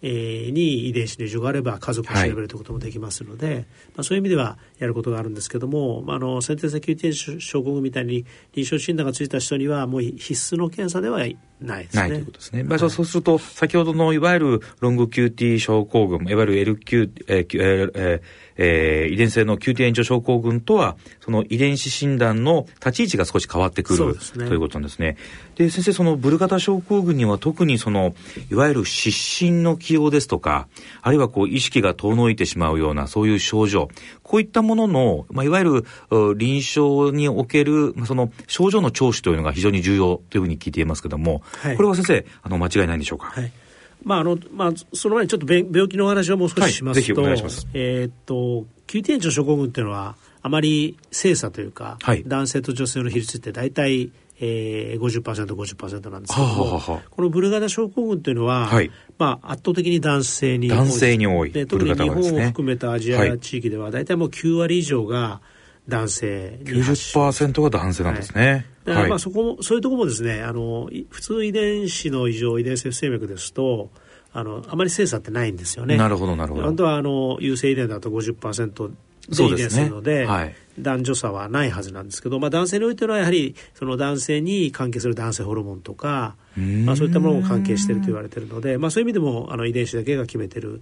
[0.00, 3.66] えーに遺伝子の異常があれば家族を調べるということもできますので、
[3.96, 11.18] まあ、そういう意味ではやることがあるんですけども、まあ、あの先天性急転症候群みたいに臨床診断がついた人にはもう必須の検査では
[11.60, 12.02] ないですね。
[12.02, 12.62] ないということですね。
[12.62, 25.16] まあ、そうそうすると、先ほどのいわゆるロング QT 症候群、いわゆる LQ、えーえーえーえー遺伝性の QT 炎上症候群とは、その遺伝子診断の立ち位置が少し変わってくる、ねということなんですね。
[25.56, 28.14] で、先生、そのブルガタ症候群には特にその、
[28.50, 29.16] いわゆる失
[29.46, 30.68] 神の起用ですとか、
[31.02, 33.88] あるいはこう意識が遠のいてしまうようなそういう症状、
[34.22, 43.26] こういったものの、まあ、いわゆるう臨床における、まあ、その症状の聴取というのが非常に重要というふうに聞いていますけども、はいこれは先生、あの、間違いないんでしょうか？
[43.26, 43.52] はい。
[44.06, 47.66] まああのまあ、その前にちょっとべ病気のお話をもう少ししますと、はいす。
[47.74, 52.22] えーっと、急転症症候群っていうのは、あまり精査というか、はい。
[52.24, 57.02] 男性と女性の比率って大体、えー、50%、50%なんですけども、はあはあはあ。
[57.10, 58.92] このブルガダ症候群っていうのは、はい。
[59.18, 61.50] まあ、圧倒的に男性に男性に多い。
[61.50, 63.40] で特に日本を含めたアジアはい。
[63.40, 65.40] 地域では、大体もう9割以上が
[65.88, 67.28] 男性に発症。
[67.28, 68.66] 90%が男性なんですね。
[68.86, 73.90] だからまあそこも、そういうところもですね、あの、い普通遺伝子の異常、遺伝性不整脈ですと、
[74.32, 75.96] あの、あまり精査ってないんですよね。
[75.96, 76.64] なるほど、なるほど。
[76.64, 78.90] 本当は、あの、優性遺伝だと50%
[79.30, 90.80] で遺伝するので、はい男女差はないはずなんですけど、まあ男性においてはやはり、その男性に関係する男性ホルモンとか、んまあそういったものも関係していると言われているので、まあそういう意味でも、あの、遺伝子だけが決めてる、えー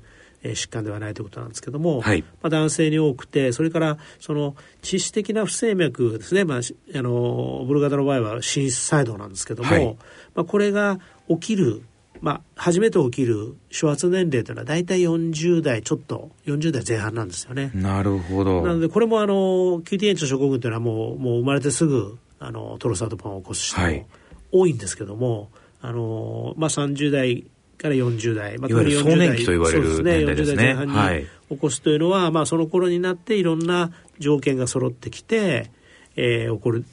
[0.53, 9.97] 疾患ではないということなんですけども、はいまあ、男性に多くて、それからその致死的な不整脈ですね、まあ、しあのブルガダの場合は心室細動なんですけども、はい
[10.35, 11.83] まあ、これが起きる、
[12.21, 17.71] まあ、初めて起きる初発年齢というのは大体40代ちょっと、40代前半なんですよね。
[17.75, 18.63] なるほど。
[18.63, 19.35] なので、これもあの、
[19.81, 24.07] QT 炎症候群というのはもう、もう生まれてすぐ、あの、トロサートパンを起こす人はいも
[24.55, 27.45] 多いんですけども、あの、まあ、30代
[27.77, 30.63] から40代、まあ、いわゆる特に40代壮年期と言われるそう年齢ですね。
[30.63, 31.27] 40代前半にはい。
[31.51, 35.71] 起こすというのは、まあ、その頃になっていろんな条件が揃ってきて、
[36.17, 36.85] えー起こる、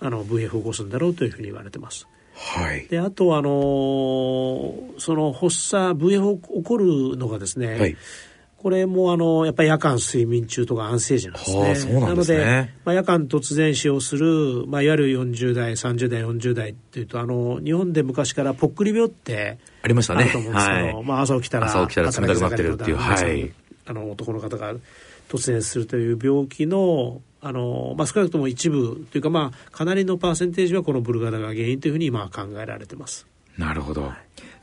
[0.00, 2.06] あの、VF を起こすんだろうというふうに言われてます。
[2.34, 2.86] はい。
[2.88, 7.96] で、あとは、あのーその発作、VF 起こるのがですね、はい
[8.66, 11.60] これもあのやっぱり夜間睡眠中とか安静時なんですね。
[11.60, 23.52] はあそうなんですねので、まあ、夜間突然死をする、まあ、いわゆる40代、30代、40代っていうと、あの日本で昔からぽっくり病ってありましたねと思うんですけど、はいまあ、朝起きたら朝起きたら冷たくなってるっていうはい
[23.86, 24.74] あの男の方が
[25.28, 33.28] 突然するという病気のあの、まあ、少なくとも一部というか、まあ、かなりのパーセンテージはこのブルガダが原因というふうに今は考えられてます。
[33.56, 34.12] なるほど。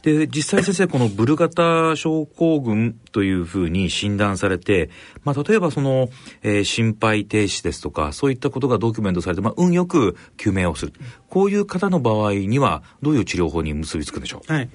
[0.03, 4.89] で、実際先生、このブルガタ症候群というふうに診断されて、
[5.23, 6.09] まあ、例えばその、
[6.43, 10.93] えー心肺停止ですとか、そういったことがドキュメントされて、まあ、運よく救命をする。
[11.29, 14.51] こういう方の場合には、どういう治療法に結びつくんでしょう？
[14.53, 14.69] はい。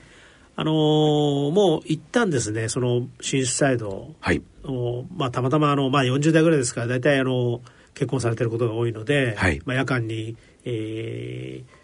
[0.57, 4.15] あのーもう一旦ですね、その心室細動。
[4.21, 4.43] はい。
[4.65, 7.61] を、まあ、たまたまあの、まあ、40代ぐらいですから、大体あの
[7.95, 9.61] 結婚されてることが多いので、はい。
[9.67, 11.78] まあ、夜間に、えー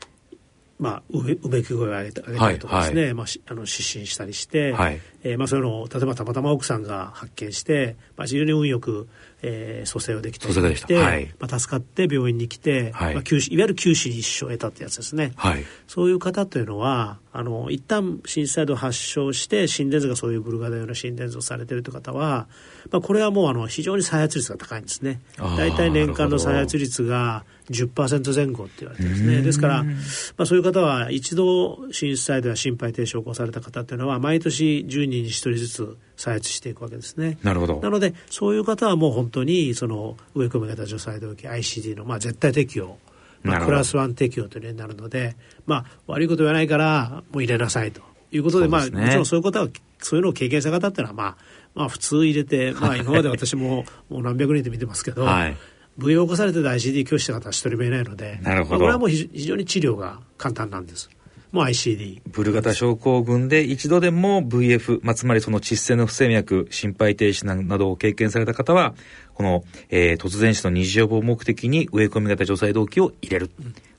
[0.79, 5.01] まあ、うめき声を上げた上げたりとかですね、はいまあ、しあの失神したりして、はい。
[5.23, 9.09] えーまあ、そういうのを例えばたまたま奥さんが発見して、まあ、非常に運よく、
[9.43, 10.95] えー蘇生をできて蘇生ができた。
[10.95, 11.33] はい。
[11.39, 13.15] まあ、助かって病院に来て、はい。
[13.15, 15.33] まあ、いわゆる九死に一生を得たってやつですね。
[15.37, 15.65] はい。
[15.87, 22.47] そういう方というのは、あの、一旦心室細動を発症して、心電図がそういうブルガダ用の心電図をされているという方は、
[22.91, 25.21] まあ、これはもう、あの、非常に再発率が高いんですね。
[25.39, 29.43] 大体年間の再発率が10%前後って言われてですね。
[29.43, 29.93] ですから、ま
[30.39, 37.39] あ、そういう方は、一度心室細動や心肺停止を起こされた方というのは、毎年10人人に1人ずつ再発していくわけですね。
[37.43, 37.81] なるほど。
[37.81, 42.99] なので、そういう方はもう本当に、その、植え込み型除細動器 ICD の、まあ、絶対適用。
[43.45, 48.01] まあ、クラス1適用という例になるので、まあ、悪いこと言わないから、もう入れなさいと
[48.33, 51.37] いうことで、でね、まあ、もちろんそういうことは、そういうのを経験した方っていうのは、まあ、
[51.75, 55.57] まあ、普通入れて、 まあ、今まで私ももう何百人で見てますけど、はい、
[55.99, 58.81] を起こされてた ICD 拒否した方は一人もいないので、なるほど。
[58.81, 61.11] これはもう非常に治療が簡単なんです。
[61.55, 62.21] もう ICD。
[62.27, 68.95] ブル型症候群で一度でも VF、まあ、つまりその窒性の不整脈、心肺停止などを経験された方は、
[69.35, 73.53] この、えー、突然死の二次予防目的に植え込み型除細動器を入れる。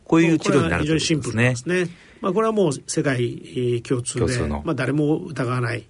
[0.04, 1.16] こういう治療になるということですね。
[1.16, 1.98] 非常にシンプルですね。
[2.20, 5.86] まあ、これはもう世界共通で、通まあ、誰も疑わない、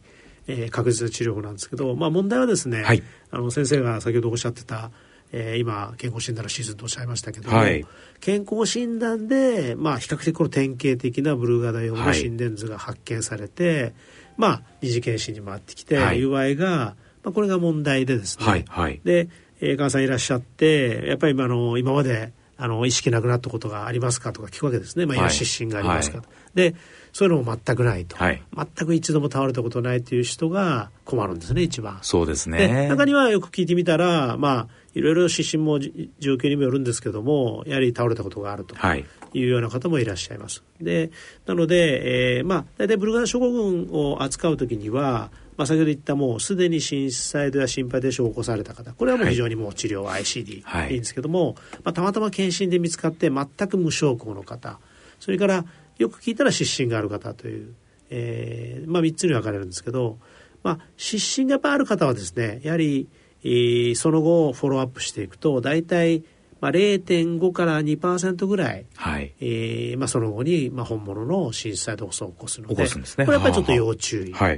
[0.46, 3.02] えー、確実な治療法なんですけど、まあ、問題はですね、はい、
[3.32, 4.92] あの先生が先ほどおっしゃってた、
[5.32, 7.86] えー、今健康診断のシーズンとおっしゃいましたけども、はい、
[8.20, 13.94] 健康診断で、まあ、比較的この典型的なブルーガダ用の心電図が発見されて、はい、
[14.38, 19.30] まあ、二次検診に回ってきて、はい、UI が、まあ、これが問題でですね、はいはい、で、
[19.62, 26.76] えー、患者さんいらっしゃってやっぱり今の今まであの意識なくなったことがありますかとか聞くわけですね、まあ、今失神がありますか、はい、で
[27.12, 32.00] そういうのも全くないと、はい、全く一度も倒れたことないという人が困るんですね一番。
[32.02, 32.90] そうですね。
[32.90, 38.76] 中にはよく聞いてみたらまあいろいろ失神も状況にもよるんですけどもやはり倒れたことがあると
[39.34, 39.44] い。
[39.44, 40.64] うような方もいらっしゃいます。
[40.82, 41.12] で
[41.46, 54.80] なので、えー、まあ大体ブルガー症候群を扱う時にはまあ、先ほど言ったもうすでに心細動や心肺停止を起こされた方これはもう非常にもう治療は ICD、はい、いいんですけども、まあ、たまたま検診で見つかって全く無症候の方
[55.20, 55.66] それから
[55.98, 57.74] よく聞いたら失神がある方という、
[58.10, 60.18] えーまあ、3つに分かれるんですけど、
[60.62, 63.08] まあ、失神がやっぱある方はですねやはり
[63.46, 66.24] えー、その後フォローアップしていくと大体
[66.62, 69.34] まあ、0.5から2%ぐらい、はい。
[69.40, 73.26] えーまあ、その後に、まあ、本物の心細動を起こすので起こすんですね。
[73.26, 74.52] これやっぱりちょっと要注意で、は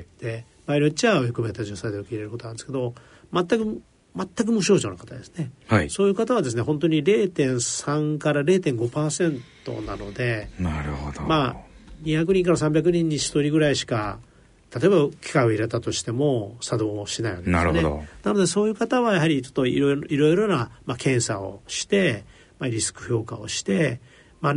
[0.67, 2.93] 場合によっちゃ含めた除細動を入れることなんですけど
[3.33, 3.81] 全く
[4.15, 11.21] 全く無症状の方ですね、はい、そういう方はですね本当に0.3から0.5%なのでなるほど。
[11.23, 11.55] まあ
[12.03, 14.19] 200人から300人に1人ぐらいしか
[14.75, 17.57] 例えば機械を入れたとしても作動しないわけですね。
[17.57, 18.03] なるほど。
[18.23, 22.25] なのでそういう方はやはりちょっといろいろいろな、まあ、検査をして、
[22.59, 24.01] まあ、リスク評価をして、
[24.41, 24.55] まあ、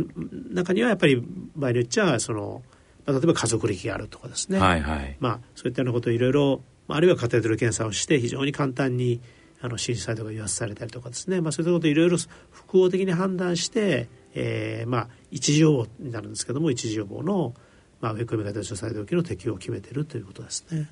[0.51, 1.23] 中にはやっぱり
[1.55, 2.61] 場合によっちゃその、
[3.05, 9.21] まあ、例えば家族歴があるとかですね、はいはい、まあ、そういったようなことをいろいろあるいはカテーテル検査をして非常に簡単に
[9.61, 12.17] あの審査とか言わせされたりとかですね、まあ、そういったことをいろいろ
[12.49, 17.53] 複合的に判断して、えー、まあ一時予防になるんですけども一時予防の
[18.01, 20.89] まあ、植え込み型除細動器の適用を決めているということですね。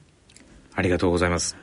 [0.75, 1.57] ありがとうございます。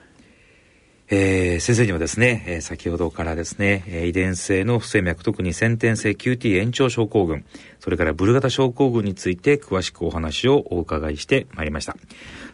[1.09, 7.44] えー、先生にはですね、えー、先ほどからですね、えー、遺伝性の不整脈、特に先天性 QT 延長症候群、
[7.78, 11.96] それからブル型症候群について詳しくお話をお伺いしてまいりました。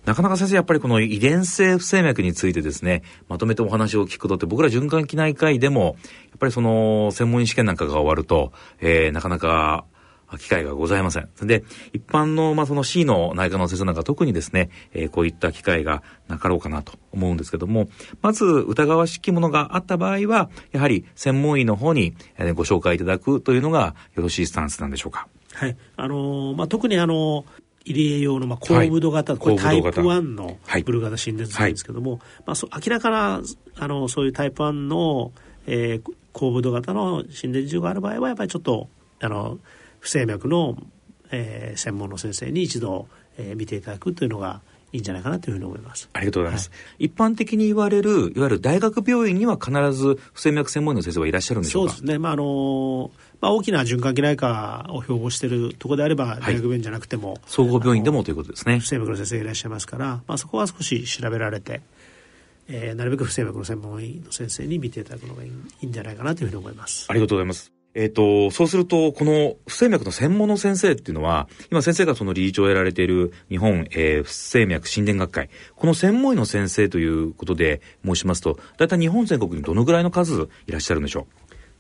[0.05, 5.97] なかなか先生、やっぱりこの遺伝性不整脈についてですね、まとめてお話を聞くことって、僕ら循環器内科医でも、
[6.31, 9.87] やっぱりその、専門医試験なんかが終わると、えー、なかなか
[10.39, 11.29] 機会がございません。
[11.43, 17.89] で、一般の、まあ、その C の内科の先生なんか特にですね、えー、こういった機会がなかろうかなと思うんですけども、
[18.21, 25.29] まず疑わしきものがあった場合は、やはり専門医の方に、えー、ご紹介いただくというのがよろしいスタンスなんでしょうか？
[25.55, 25.77] はい。
[25.97, 27.45] あのー、まあ、特にあの
[27.85, 33.43] 入り江用の、まあ、高部度型、はい、これタイプ1のブルガダ心電図なんですけども、はい、まあ、そ明らかな
[33.77, 35.33] あのそういうタイプ1の、
[35.67, 38.89] えー、高部度型の心電図がある場合はやっぱりちょっと
[39.21, 39.59] あの
[40.03, 40.77] 不整脈の、
[41.31, 43.07] えー、専門の先生に一度、
[43.39, 44.61] えー、見ていただくというのが
[44.93, 46.11] いいんじゃないかなというふうに思います。
[46.13, 46.71] ありがとうございます。
[46.71, 51.93] はい、一般的に言われる、いわゆる大学病院には必ず不整脈専門医の先生はいらっしゃるんでしょうか？
[51.95, 52.19] そうですね。
[52.19, 53.11] まあ、あの
[53.41, 58.81] まあ、大きな循環器内科を標榜しているところであれば、大学病院じゃなくても、はい、総合病院でもということですね。
[58.81, 61.81] 不整脈の先生がいらっしゃいますから、まあ、そこは少し調べられて、
[62.69, 67.07] えー、なるべく不整脈の専門医の先生に見ていただくのがいいんじゃないかなというふうに思います。
[67.09, 67.73] ありがとうございます。
[67.95, 81.27] えっ、ー、と、そうすると、この不整脈の専門の先生っていうのは、今先生がその理事長をやられている日本、えー、不整脈心電学会、この専門医の先生ということで申しますと、大体日本全国にどのぐらいの数いらっしゃるんでしょ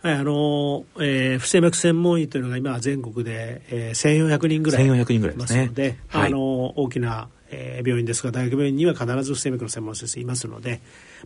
[0.02, 0.06] う？
[0.08, 5.66] はい、あの、えー、不整脈専門医というのが今全国で、えー、1400人ぐらい1400人ぐらいですね。
[5.66, 10.80] ので、はい、あの、大きなえー、病院ですが大学病院には必ず不整脈の専門先生いますので、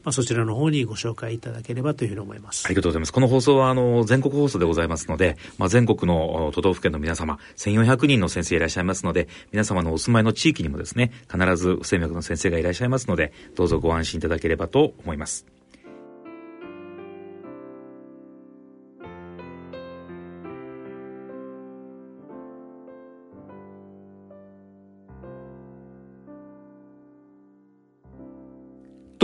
[0.05, 2.67] まあ、そちらの方にご紹介いただければというふうに思います。
[2.67, 3.13] ありがとうございます。
[3.13, 15.56] この放送はあの全国放送でございますので、まあ、全国の都道府県の皆様1400人の先生いらっしゃいますので皆様のお住まいの地域にもですね必ず不整脈の先生がいらっしゃいますのでどうぞご安心いただければと思います。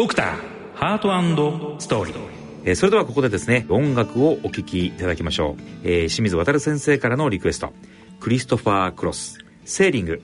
[0.02, 0.36] ドクター
[0.74, 2.16] ハートストーリー。
[2.64, 7.72] えー、それではここでですね音楽をお聴きいただきましょう、えー、清水渉先生からのリクエスト。
[8.18, 9.38] クリストファー・クロス。
[9.64, 10.20] セーリング。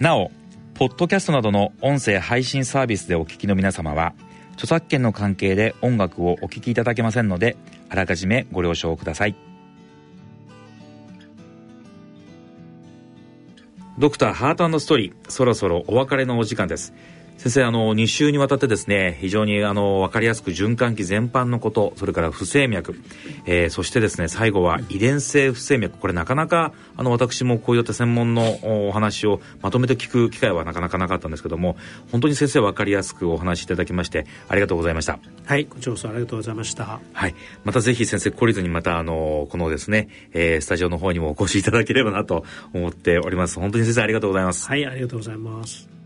[0.00, 0.32] なお
[0.74, 4.14] ポッドキャストなどの音声配信サービスでお聞きの皆様は
[4.54, 7.56] 著作権の関係で音楽をお聴きいただけませんので
[7.88, 9.36] あらかじめご了承ください。
[13.96, 16.92] ドクターハートストーリーそろそろお別れのお時間です
[17.38, 22.96] 先生あの2週にわたってですね非常にあの分かりやすく循環器全般のことそれから不整脈、
[23.46, 25.98] えー、そしてですね最後は遺伝性不整脈。
[25.98, 31.76] これなかなかあの私もこういった専門のお話をまとめて聞く機会はなかなかなかったんですけども
[32.10, 35.20] 本当に先生分かりやすくお話しいただきましてありがとうございました。
[35.46, 37.00] はいこちらこそありがとうございました。
[37.12, 37.34] はい。
[37.64, 43.60] またぜひ先生懲りずにまたあのこのですね、えー、スタジオの方にもお越しいただければなと思っております。
[43.60, 44.66] 本当に先生ありがとうございます。
[44.68, 45.97] はいありがとうございます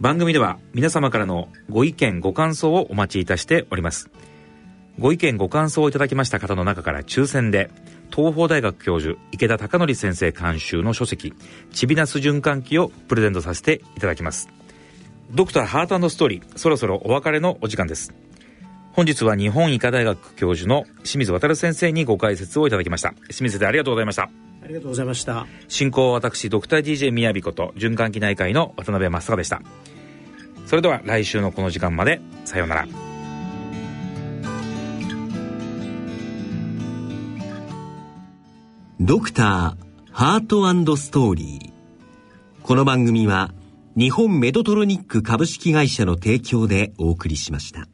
[0.00, 4.10] 番組では皆様からのご意見ご感想をお待ちいたしております。
[4.98, 7.70] ご意見ご感想をいただきました方の中から抽選で
[8.14, 11.32] 東邦大学教授池田孝則先生監修の書籍
[11.72, 14.48] 「チビナス循環器」をプレゼントさせていただきます。
[15.30, 18.14] ドクターハートストーリーそろそろお別れのお時間です。
[18.92, 23.14] 本日は日本医科大学教授の清水渉先生にご解説をいただきました。
[23.28, 24.30] 清水先生ありがとうございました。
[24.64, 25.46] ありがとうございました。
[25.68, 29.62] 進行私ドクター DJ みやびこと循環器内科医の渡辺正孝でした。
[30.66, 32.88] それでは来週のこの時間までさようなら。
[39.00, 42.62] ドクターハートストーリー。
[42.62, 43.52] この番組は
[43.96, 47.86] 日本メドトロニック株式会社の提供でお送りしました。